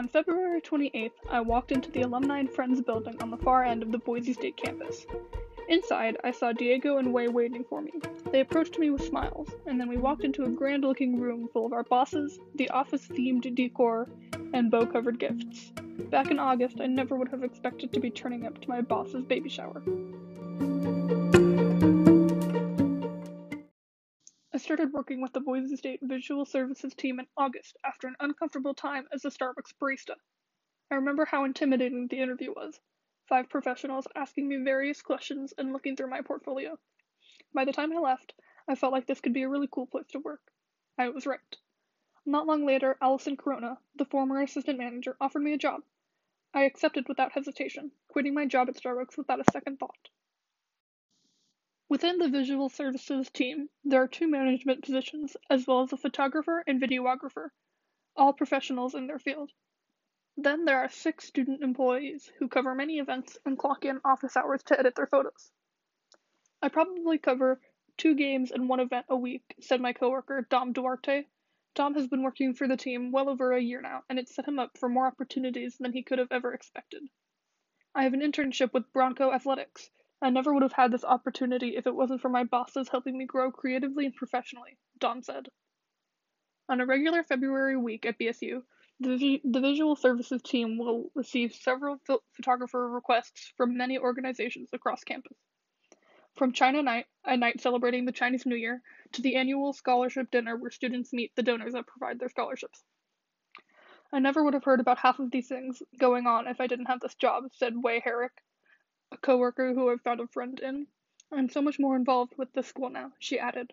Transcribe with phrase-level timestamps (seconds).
[0.00, 3.82] On February 28th, I walked into the Alumni and Friends building on the far end
[3.82, 5.04] of the Boise State campus.
[5.68, 7.92] Inside, I saw Diego and Wei waiting for me.
[8.32, 11.66] They approached me with smiles, and then we walked into a grand looking room full
[11.66, 14.08] of our bosses, the office themed decor,
[14.54, 15.70] and bow covered gifts.
[16.08, 19.26] Back in August, I never would have expected to be turning up to my boss's
[19.26, 19.82] baby shower.
[24.70, 29.04] Started working with the Boise State Visual Services team in August after an uncomfortable time
[29.12, 30.14] as a Starbucks barista.
[30.92, 32.78] I remember how intimidating the interview was
[33.28, 36.78] five professionals asking me various questions and looking through my portfolio.
[37.52, 38.32] By the time I left,
[38.68, 40.52] I felt like this could be a really cool place to work.
[40.96, 41.40] I was right.
[42.24, 45.80] Not long later, Allison Corona, the former assistant manager, offered me a job.
[46.54, 50.10] I accepted without hesitation, quitting my job at Starbucks without a second thought.
[51.90, 56.62] Within the visual services team, there are two management positions, as well as a photographer
[56.64, 57.48] and videographer,
[58.14, 59.50] all professionals in their field.
[60.36, 64.62] Then there are six student employees who cover many events and clock in office hours
[64.62, 65.50] to edit their photos.
[66.62, 67.60] I probably cover
[67.96, 71.26] two games and one event a week, said my coworker, Dom Duarte.
[71.74, 74.46] Dom has been working for the team well over a year now, and it's set
[74.46, 77.02] him up for more opportunities than he could have ever expected.
[77.96, 79.90] I have an internship with Bronco Athletics,
[80.22, 83.24] I never would have had this opportunity if it wasn't for my bosses helping me
[83.24, 85.48] grow creatively and professionally, Dom said.
[86.68, 88.62] On a regular February week at BSU,
[89.00, 91.98] the, the visual services team will receive several
[92.34, 95.38] photographer requests from many organizations across campus.
[96.36, 98.82] From China Night, a night celebrating the Chinese New Year,
[99.12, 102.84] to the annual scholarship dinner where students meet the donors that provide their scholarships.
[104.12, 106.86] I never would have heard about half of these things going on if I didn't
[106.86, 108.32] have this job, said Wei Herrick,
[109.12, 110.86] a coworker who I've found a friend in.
[111.32, 113.72] I'm so much more involved with the school now, she added.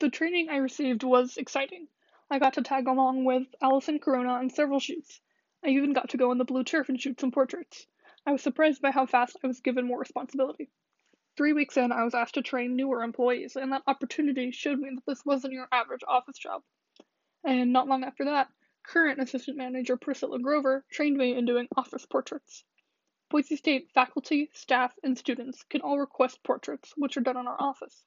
[0.00, 1.88] The training I received was exciting.
[2.30, 5.20] I got to tag along with Allison Corona on several shoots.
[5.64, 7.86] I even got to go on the blue turf and shoot some portraits.
[8.26, 10.70] I was surprised by how fast I was given more responsibility.
[11.36, 14.90] Three weeks in, I was asked to train newer employees, and that opportunity showed me
[14.94, 16.62] that this wasn't your average office job.
[17.44, 18.48] And not long after that,
[18.82, 22.64] current assistant manager Priscilla Grover trained me in doing office portraits.
[23.30, 27.60] Boise State faculty, staff, and students can all request portraits, which are done in our
[27.60, 28.02] office.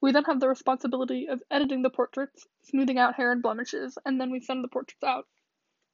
[0.00, 4.20] We then have the responsibility of editing the portraits, smoothing out hair and blemishes, and
[4.20, 5.28] then we send the portraits out.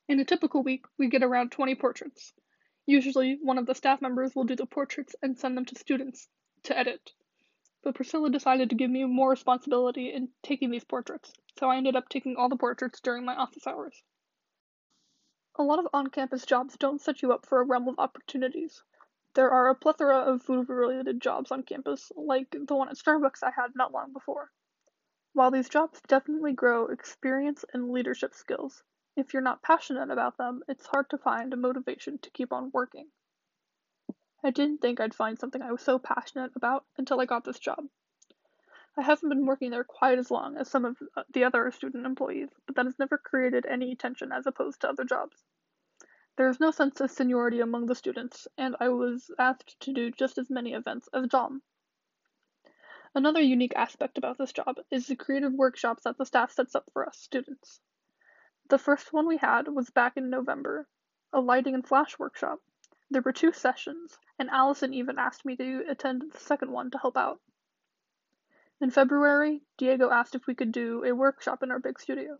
[0.09, 2.33] In a typical week, we get around 20 portraits.
[2.87, 6.29] Usually, one of the staff members will do the portraits and send them to students
[6.63, 7.13] to edit.
[7.83, 11.97] But Priscilla decided to give me more responsibility in taking these portraits, so I ended
[11.97, 14.03] up taking all the portraits during my office hours.
[15.57, 18.83] A lot of on campus jobs don't set you up for a realm of opportunities.
[19.35, 23.43] There are a plethora of food related jobs on campus, like the one at Starbucks
[23.43, 24.51] I had not long before.
[25.33, 28.83] While these jobs definitely grow experience and leadership skills,
[29.15, 32.73] if you're not passionate about them, it's hard to find a motivation to keep on
[32.73, 33.13] working.
[34.43, 37.61] I didn't think I'd find something I was so passionate about until I got this
[37.61, 37.89] job.
[38.97, 40.97] I haven't been working there quite as long as some of
[41.33, 45.05] the other student employees, but that has never created any tension as opposed to other
[45.05, 45.43] jobs.
[46.37, 50.11] There is no sense of seniority among the students, and I was asked to do
[50.11, 51.63] just as many events as Dom.
[53.17, 56.91] Another unique aspect about this job is the creative workshops that the staff sets up
[56.93, 57.81] for us students.
[58.69, 60.89] The first one we had was back in November,
[61.33, 62.61] a lighting and flash workshop.
[63.11, 66.99] There were two sessions, and Allison even asked me to attend the second one to
[66.99, 67.41] help out.
[68.85, 72.39] In February, Diego asked if we could do a workshop in our big studio.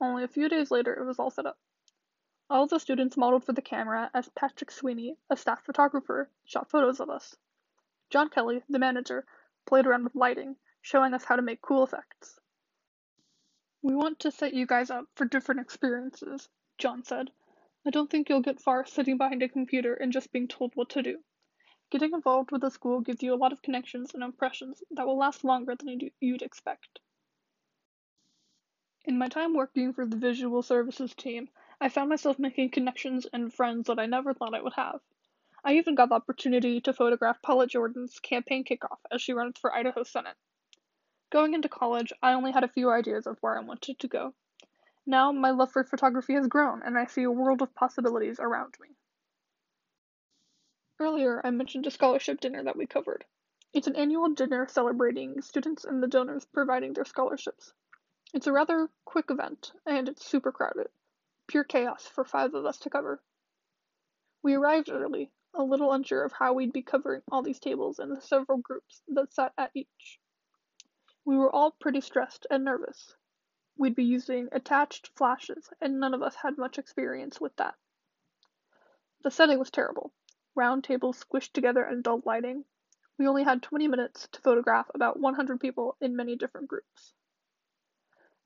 [0.00, 1.58] Only a few days later, it was all set up.
[2.48, 7.00] All the students modeled for the camera as Patrick Sweeney, a staff photographer, shot photos
[7.00, 7.34] of us.
[8.08, 9.26] John Kelly, the manager,
[9.66, 12.38] played around with lighting, showing us how to make cool effects.
[13.82, 16.48] We want to set you guys up for different experiences,
[16.78, 17.32] John said.
[17.84, 20.90] I don't think you'll get far sitting behind a computer and just being told what
[20.90, 21.24] to do.
[21.90, 25.18] Getting involved with a school gives you a lot of connections and impressions that will
[25.18, 27.00] last longer than you'd expect.
[29.04, 31.48] In my time working for the visual services team,
[31.80, 35.00] I found myself making connections and friends that I never thought I would have.
[35.64, 39.74] I even got the opportunity to photograph Paula Jordan's campaign kickoff as she runs for
[39.74, 40.36] Idaho Senate.
[41.30, 44.32] Going into college, I only had a few ideas of where I wanted to go.
[45.06, 48.76] Now, my love for photography has grown, and I see a world of possibilities around
[48.80, 48.90] me.
[51.02, 53.24] Earlier, I mentioned a scholarship dinner that we covered.
[53.72, 57.72] It's an annual dinner celebrating students and the donors providing their scholarships.
[58.34, 60.90] It's a rather quick event, and it's super crowded.
[61.46, 63.22] Pure chaos for five of us to cover.
[64.42, 68.14] We arrived early, a little unsure of how we'd be covering all these tables and
[68.14, 70.20] the several groups that sat at each.
[71.24, 73.16] We were all pretty stressed and nervous.
[73.78, 77.74] we'd be using attached flashes, and none of us had much experience with that.
[79.22, 80.12] The setting was terrible
[80.54, 82.64] round tables squished together and dull lighting.
[83.18, 87.14] We only had 20 minutes to photograph about 100 people in many different groups.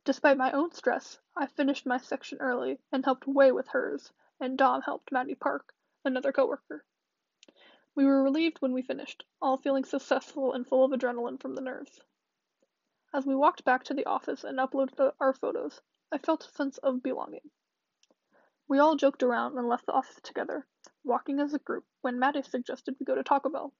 [0.04, 4.58] Despite my own stress, I finished my section early and helped Wei with hers, and
[4.58, 5.74] Dom helped Maddie Park,
[6.04, 6.84] another coworker.
[7.94, 11.62] We were relieved when we finished, all feeling successful and full of adrenaline from the
[11.62, 12.02] nerves.
[13.14, 15.80] As we walked back to the office and uploaded our photos,
[16.10, 17.50] I felt a sense of belonging.
[18.66, 20.66] We all joked around and left the office together,
[21.04, 23.72] walking as a group, when Maddie suggested we go to Taco Bell.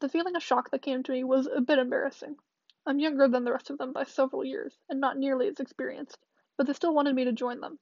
[0.00, 2.36] The feeling of shock that came to me was a bit embarrassing.
[2.86, 6.18] I'm younger than the rest of them by several years, and not nearly as experienced,
[6.56, 7.78] but they still wanted me to join them.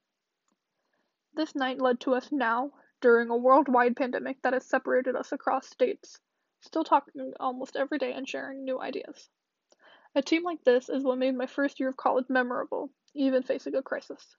[1.33, 5.69] This night led to us now, during a worldwide pandemic that has separated us across
[5.69, 6.19] states,
[6.59, 9.29] still talking almost every day and sharing new ideas.
[10.15, 13.75] A team like this is what made my first year of college memorable, even facing
[13.75, 14.35] a crisis.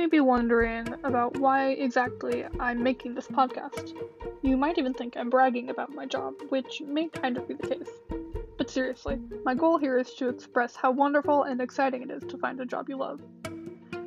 [0.00, 3.92] May be wondering about why exactly I'm making this podcast.
[4.40, 7.66] You might even think I'm bragging about my job, which may kind of be the
[7.66, 7.90] case.
[8.56, 12.38] But seriously, my goal here is to express how wonderful and exciting it is to
[12.38, 13.20] find a job you love.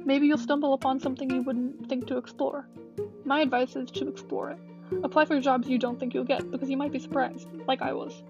[0.04, 2.68] Maybe you'll stumble upon something you wouldn't think to explore.
[3.24, 4.58] My advice is to explore it.
[5.04, 7.94] Apply for jobs you don't think you'll get because you might be surprised, like I
[7.94, 8.24] was.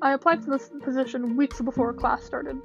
[0.00, 2.58] I applied for this position weeks before class started,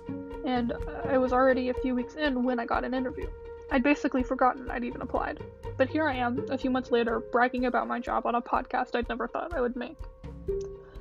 [0.46, 0.72] and
[1.04, 3.28] I was already a few weeks in when I got an interview.
[3.72, 5.40] I'd basically forgotten I'd even applied.
[5.78, 8.96] But here I am, a few months later, bragging about my job on a podcast
[8.96, 9.98] I'd never thought I would make.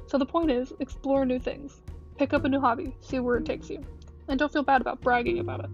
[0.06, 1.82] So the point is, explore new things.
[2.16, 3.84] Pick up a new hobby, see where it takes you.
[4.28, 5.70] And don't feel bad about bragging about it.